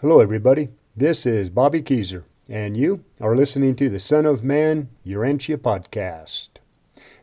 Hello, 0.00 0.20
everybody. 0.20 0.68
This 0.96 1.26
is 1.26 1.50
Bobby 1.50 1.82
Keezer, 1.82 2.22
and 2.48 2.76
you 2.76 3.02
are 3.20 3.34
listening 3.34 3.74
to 3.74 3.90
the 3.90 3.98
Son 3.98 4.26
of 4.26 4.44
Man 4.44 4.90
Urantia 5.04 5.56
podcast. 5.56 6.50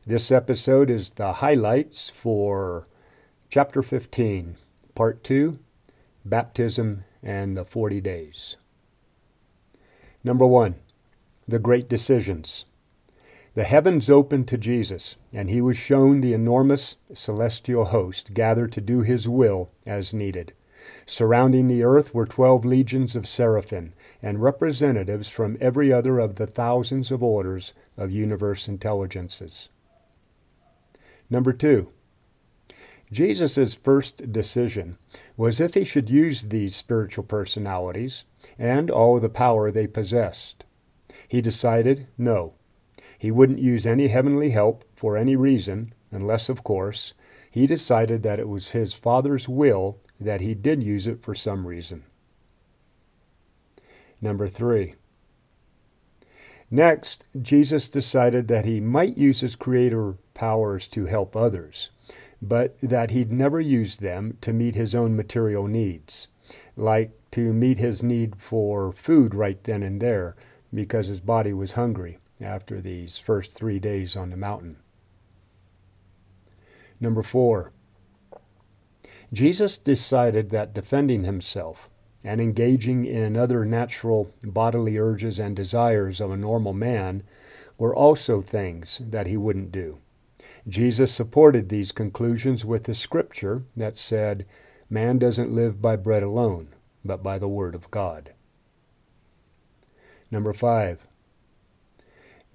This 0.05 0.29
episode 0.29 0.90
is 0.90 1.12
the 1.12 1.31
highlights 1.31 2.10
for 2.10 2.85
chapter 3.49 3.81
15, 3.81 4.58
part 4.94 5.24
2 5.24 5.58
Baptism 6.26 7.06
and 7.24 7.56
the 7.56 7.63
40 7.63 8.01
Days. 8.01 8.58
Number 10.21 10.46
1 10.46 10.76
The 11.47 11.60
Great 11.60 11.87
Decisions. 11.87 12.65
The 13.53 13.63
heavens 13.63 14.10
opened 14.10 14.49
to 14.49 14.57
Jesus, 14.57 15.15
and 15.31 15.49
he 15.49 15.62
was 15.62 15.78
shown 15.78 16.20
the 16.20 16.34
enormous 16.34 16.98
celestial 17.13 17.85
host 17.85 18.34
gathered 18.34 18.73
to 18.73 18.81
do 18.81 18.99
his 18.99 19.30
will 19.30 19.70
as 19.85 20.13
needed. 20.13 20.52
Surrounding 21.05 21.67
the 21.67 21.84
earth 21.84 22.13
were 22.13 22.26
twelve 22.26 22.66
legions 22.66 23.16
of 23.16 23.28
seraphim, 23.28 23.94
and 24.22 24.41
representatives 24.41 25.30
from 25.30 25.58
every 25.59 25.92
other 25.92 26.20
of 26.20 26.36
the 26.36 26.48
thousands 26.48 27.12
of 27.12 27.23
orders 27.23 27.73
of 27.98 28.12
universe 28.12 28.68
intelligences. 28.68 29.70
Number 31.30 31.54
two, 31.54 31.90
Jesus' 33.12 33.76
first 33.76 34.32
decision 34.32 34.98
was 35.38 35.59
if 35.59 35.76
he 35.76 35.86
should 35.86 36.09
use 36.09 36.48
these 36.48 36.76
spiritual 36.76 37.23
personalities 37.23 38.26
and 38.58 38.90
all 38.90 39.20
the 39.20 39.30
power 39.30 39.72
they 39.72 39.88
possessed. 39.88 40.66
He 41.28 41.42
decided 41.42 42.08
no. 42.17 42.54
He 43.17 43.31
wouldn't 43.31 43.59
use 43.59 43.86
any 43.86 44.08
heavenly 44.08 44.50
help 44.50 44.84
for 44.95 45.17
any 45.17 45.36
reason, 45.36 45.94
unless, 46.16 46.50
of 46.50 46.64
course, 46.64 47.14
he 47.52 47.68
decided 47.68 48.23
that 48.23 48.40
it 48.40 48.50
was 48.50 48.72
his 48.72 48.94
Father's 48.94 49.48
will 49.48 49.98
that 50.20 50.42
he 50.42 50.56
did 50.56 50.82
use 50.82 51.08
it 51.08 51.22
for 51.22 51.36
some 51.36 51.68
reason. 51.68 52.04
Number 54.22 54.48
three. 54.48 54.95
Next, 56.72 57.26
Jesus 57.42 57.88
decided 57.88 58.48
that 58.48 58.66
he 58.66 58.80
might 58.80 59.17
use 59.17 59.42
his 59.42 59.56
creator 59.56 60.16
powers 60.34 60.88
to 60.89 61.06
help 61.06 61.36
others, 61.36 61.92
but 62.42 62.76
that 62.82 63.11
he'd 63.11 63.32
never 63.32 63.59
use 63.59 63.98
them 63.98 64.38
to 64.42 64.52
meet 64.52 64.76
his 64.76 64.95
own 64.95 65.16
material 65.16 65.67
needs, 65.67 66.28
like 66.76 67.11
to 67.32 67.54
meet 67.54 67.78
his 67.78 68.02
need 68.02 68.36
for 68.38 68.92
food 68.92 69.36
right 69.36 69.64
then 69.64 69.84
and 69.84 70.02
there 70.02 70.36
because 70.73 71.08
his 71.08 71.20
body 71.20 71.54
was 71.54 71.73
hungry 71.73 72.17
after 72.42 72.82
these 72.82 73.17
first 73.17 73.54
three 73.54 73.80
days 73.80 74.16
on 74.16 74.30
the 74.30 74.38
mountain. 74.38 74.78
Number 77.00 77.24
four, 77.24 77.72
Jesus 79.34 79.78
decided 79.78 80.50
that 80.52 80.74
defending 80.74 81.24
himself 81.24 81.90
and 82.24 82.40
engaging 82.40 83.06
in 83.06 83.36
other 83.36 83.66
natural 83.66 84.32
bodily 84.44 84.98
urges 84.98 85.38
and 85.38 85.56
desires 85.56 86.22
of 86.22 86.32
a 86.32 86.38
normal 86.38 86.73
man 86.73 87.23
were 87.78 87.96
also 87.96 88.42
things 88.42 89.02
that 89.06 89.28
he 89.28 89.38
wouldn't 89.38 89.72
do. 89.72 90.00
Jesus 90.68 91.12
supported 91.12 91.70
these 91.70 91.92
conclusions 91.92 92.66
with 92.66 92.86
the 92.86 92.96
scripture 92.96 93.64
that 93.76 93.98
said, 93.98 94.46
Man 94.90 95.20
doesn't 95.20 95.52
live 95.52 95.82
by 95.82 95.96
bread 95.96 96.23
alone, 96.23 96.70
but 97.04 97.22
by 97.22 97.38
the 97.38 97.48
word 97.48 97.76
of 97.76 97.92
God. 97.92 98.34
Number 100.32 100.54
five, 100.54 101.06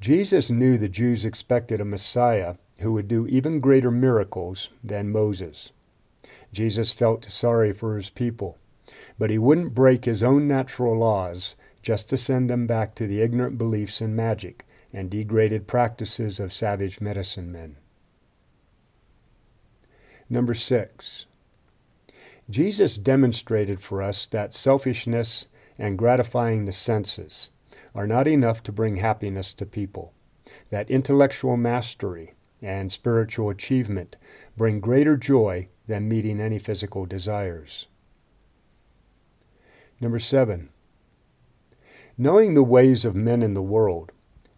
Jesus 0.01 0.51
knew 0.51 0.79
the 0.79 0.89
Jews 0.89 1.25
expected 1.25 1.81
a 1.81 1.85
Messiah 1.85 2.57
who 2.81 2.93
would 2.93 3.09
do 3.09 3.27
even 3.27 3.61
greater 3.61 3.91
miracles 3.91 4.71
than 4.83 5.13
Moses. 5.13 5.71
Jesus 6.53 6.93
felt 6.93 7.31
sorry 7.31 7.73
for 7.73 7.97
his 7.97 8.09
people, 8.09 8.57
but 9.19 9.29
he 9.29 9.39
wouldn't 9.39 9.75
break 9.75 10.07
his 10.07 10.23
own 10.23 10.49
natural 10.49 10.97
laws 10.97 11.57
just 11.83 12.09
to 12.09 12.17
send 12.17 12.49
them 12.49 12.67
back 12.67 12.95
to 12.95 13.07
the 13.07 13.21
ignorant 13.21 13.59
beliefs 13.59 14.01
in 14.01 14.17
magic 14.17 14.67
and 14.93 15.11
degraded 15.11 15.67
practices 15.67 16.41
of 16.41 16.53
savage 16.53 17.01
medicine 17.01 17.53
men. 17.53 17.77
Number 20.29 20.55
six, 20.55 21.27
Jesus 22.49 22.97
demonstrated 22.97 23.81
for 23.81 24.03
us 24.03 24.27
that 24.29 24.55
selfishness 24.55 25.47
and 25.79 25.99
gratifying 25.99 26.65
the 26.65 26.73
senses 26.73 27.51
are 27.95 28.07
not 28.07 28.27
enough 28.27 28.63
to 28.63 28.73
bring 28.73 28.97
happiness 28.97 29.53
to 29.55 29.67
people, 29.67 30.13
that 30.71 30.91
intellectual 30.91 31.57
mastery 31.57 32.33
and 32.63 32.93
spiritual 32.93 33.51
achievement 33.51 34.17
bring 34.57 34.81
greater 34.81 35.17
joy 35.17 35.69
than 35.87 36.09
meeting 36.09 36.41
any 36.41 36.59
physical 36.59 37.07
desires. 37.07 37.87
Number 40.01 40.19
seven, 40.19 40.71
knowing 42.17 42.55
the 42.55 42.63
ways 42.63 43.05
of 43.05 43.15
men 43.15 43.43
in 43.43 43.55
the 43.55 43.63
world, 43.63 44.13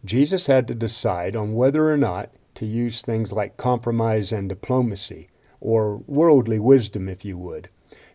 Jesus 0.04 0.46
had 0.46 0.66
to 0.68 0.74
decide 0.74 1.36
on 1.36 1.54
whether 1.54 1.90
or 1.90 1.96
not 1.96 2.32
to 2.54 2.66
use 2.66 3.02
things 3.02 3.32
like 3.32 3.56
compromise 3.56 4.32
and 4.32 4.48
diplomacy, 4.48 5.28
or 5.60 5.98
worldly 6.06 6.58
wisdom, 6.58 7.08
if 7.08 7.24
you 7.24 7.38
would, 7.38 7.68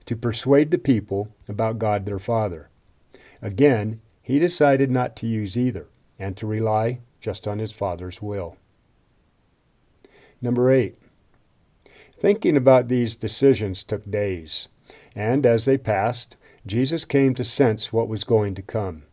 to 0.05 0.15
persuade 0.15 0.69
the 0.69 0.77
people 0.77 1.29
about 1.47 1.79
God 1.79 2.05
their 2.05 2.19
Father. 2.19 2.69
Again, 3.41 4.01
he 4.21 4.37
decided 4.37 4.91
not 4.91 5.15
to 5.17 5.27
use 5.27 5.57
either, 5.57 5.87
and 6.19 6.35
to 6.37 6.45
rely 6.45 6.99
just 7.19 7.47
on 7.47 7.59
his 7.59 7.71
Father's 7.71 8.21
will. 8.21 8.57
Number 10.41 10.71
eight, 10.71 10.97
Thinking 12.19 12.57
about 12.57 12.87
these 12.87 13.15
decisions 13.15 13.83
took 13.83 14.09
days, 14.09 14.69
and 15.15 15.45
as 15.45 15.65
they 15.65 15.77
passed, 15.77 16.35
Jesus 16.65 17.05
came 17.05 17.35
to 17.35 17.43
sense 17.43 17.93
what 17.93 18.07
was 18.07 18.23
going 18.23 18.55
to 18.55 18.63
come. 18.63 19.03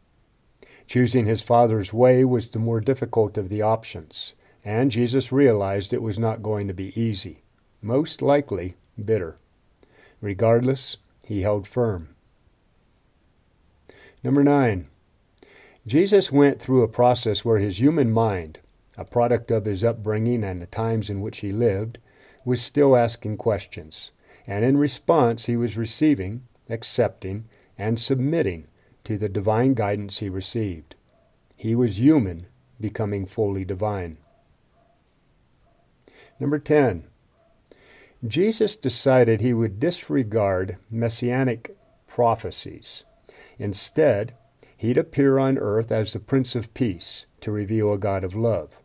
Choosing 0.86 1.26
his 1.26 1.42
Father's 1.42 1.92
way 1.92 2.24
was 2.24 2.48
the 2.48 2.58
more 2.58 2.80
difficult 2.80 3.36
of 3.36 3.50
the 3.50 3.60
options, 3.60 4.34
and 4.64 4.90
Jesus 4.90 5.30
realized 5.30 5.92
it 5.92 6.00
was 6.00 6.18
not 6.18 6.42
going 6.42 6.66
to 6.66 6.72
be 6.72 6.98
easy, 6.98 7.42
most 7.82 8.22
likely 8.22 8.76
bitter. 9.02 9.36
Regardless, 10.22 10.96
he 11.26 11.42
held 11.42 11.68
firm. 11.68 12.08
Number 14.22 14.42
nine, 14.42 14.88
Jesus 15.86 16.32
went 16.32 16.58
through 16.58 16.82
a 16.82 16.88
process 16.88 17.44
where 17.44 17.58
his 17.58 17.78
human 17.80 18.10
mind, 18.10 18.60
a 18.97 19.05
product 19.05 19.50
of 19.50 19.65
his 19.65 19.82
upbringing 19.82 20.44
and 20.44 20.62
the 20.62 20.66
times 20.66 21.10
in 21.10 21.21
which 21.21 21.38
he 21.38 21.53
lived, 21.53 21.99
was 22.44 22.60
still 22.60 22.97
asking 22.97 23.37
questions, 23.37 24.12
and 24.47 24.65
in 24.65 24.77
response 24.77 25.47
he 25.47 25.56
was 25.56 25.77
receiving, 25.77 26.43
accepting, 26.69 27.44
and 27.78 27.99
submitting 27.99 28.66
to 29.03 29.19
the 29.19 29.28
divine 29.28 29.75
guidance 29.75 30.19
he 30.19 30.28
received. 30.28 30.94
He 31.56 31.75
was 31.75 31.99
human, 31.99 32.47
becoming 32.81 33.27
fully 33.27 33.65
divine. 33.65 34.19
Number 36.41 36.59
10. 36.59 37.05
Jesus 38.26 38.75
decided 38.76 39.41
he 39.41 39.53
would 39.53 39.78
disregard 39.78 40.78
messianic 40.91 41.76
prophecies. 42.06 43.05
Instead, 43.59 44.34
he'd 44.76 44.99
appear 44.99 45.38
on 45.38 45.59
earth 45.59 45.93
as 45.93 46.12
the 46.12 46.21
Prince 46.21 46.55
of 46.55 46.72
Peace 46.75 47.26
to 47.41 47.50
reveal 47.50 47.93
a 47.93 47.99
God 47.99 48.25
of 48.25 48.34
love. 48.34 48.78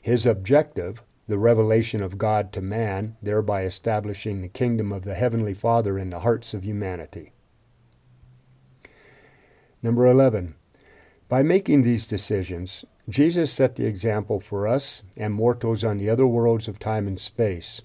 His 0.00 0.26
objective 0.26 1.02
the 1.28 1.38
revelation 1.38 2.02
of 2.02 2.16
God 2.16 2.52
to 2.54 2.62
man, 2.62 3.16
thereby 3.20 3.64
establishing 3.64 4.40
the 4.40 4.48
kingdom 4.48 4.92
of 4.92 5.04
the 5.04 5.14
Heavenly 5.14 5.52
Father 5.52 5.98
in 5.98 6.08
the 6.08 6.20
hearts 6.20 6.54
of 6.54 6.64
humanity. 6.64 7.32
Number 9.82 10.06
11. 10.06 10.54
By 11.28 11.42
making 11.42 11.82
these 11.82 12.06
decisions, 12.06 12.86
Jesus 13.10 13.52
set 13.52 13.76
the 13.76 13.86
example 13.86 14.40
for 14.40 14.66
us 14.66 15.02
and 15.18 15.34
mortals 15.34 15.84
on 15.84 15.98
the 15.98 16.08
other 16.08 16.26
worlds 16.26 16.66
of 16.66 16.78
time 16.78 17.06
and 17.06 17.20
space 17.20 17.82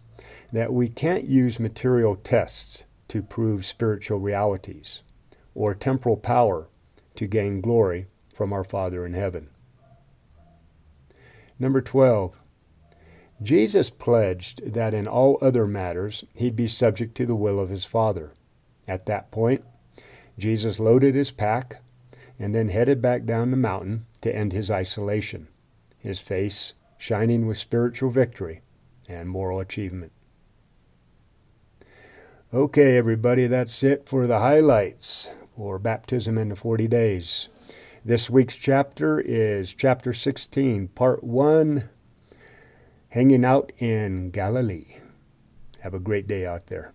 that 0.54 0.72
we 0.72 0.88
can't 0.88 1.26
use 1.26 1.60
material 1.60 2.16
tests 2.16 2.86
to 3.10 3.22
prove 3.22 3.66
spiritual 3.66 4.20
realities 4.20 5.04
or 5.54 5.76
temporal 5.76 6.16
power 6.16 6.70
to 7.16 7.28
gain 7.28 7.60
glory 7.60 8.08
from 8.34 8.54
our 8.54 8.64
Father 8.64 9.06
in 9.06 9.14
heaven. 9.14 9.50
Number 11.64 11.80
12. 11.80 12.38
Jesus 13.42 13.90
pledged 13.90 14.74
that 14.74 14.94
in 14.94 15.08
all 15.08 15.38
other 15.42 15.66
matters 15.66 16.26
he'd 16.34 16.58
be 16.58 16.68
subject 16.68 17.16
to 17.16 17.26
the 17.26 17.38
will 17.38 17.58
of 17.58 17.70
his 17.70 17.86
Father. 17.86 18.34
At 18.86 19.06
that 19.06 19.32
point, 19.32 19.64
Jesus 20.38 20.78
loaded 20.78 21.16
his 21.16 21.32
pack 21.32 21.82
and 22.38 22.54
then 22.54 22.68
headed 22.68 23.02
back 23.02 23.24
down 23.24 23.50
the 23.50 23.56
mountain 23.56 24.06
to 24.20 24.36
end 24.36 24.52
his 24.52 24.70
isolation, 24.70 25.48
his 25.98 26.20
face 26.20 26.74
shining 26.98 27.48
with 27.48 27.58
spiritual 27.58 28.10
victory 28.10 28.60
and 29.08 29.30
moral 29.30 29.62
achievement. 29.62 30.12
Okay, 32.54 32.98
everybody, 32.98 33.48
that's 33.48 33.84
it 33.84 34.10
for 34.10 34.28
the 34.28 34.40
highlights 34.40 35.30
for 35.56 35.80
baptism 35.80 36.38
in 36.38 36.50
the 36.50 36.58
40 36.58 36.90
days. 36.90 37.48
This 38.06 38.30
week's 38.30 38.58
chapter 38.58 39.22
is 39.22 39.74
chapter 39.74 40.12
16, 40.12 40.90
part 40.90 41.24
1 41.24 41.88
hanging 43.08 43.46
out 43.46 43.72
in 43.78 44.30
Galilee. 44.30 44.98
Have 45.80 45.94
a 45.94 46.02
great 46.02 46.28
day 46.28 46.46
out 46.46 46.68
there. 46.68 46.94